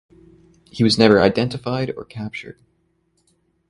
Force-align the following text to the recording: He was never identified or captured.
He 0.71 0.83
was 0.83 0.97
never 0.97 1.21
identified 1.21 1.93
or 1.95 2.05
captured. 2.05 2.57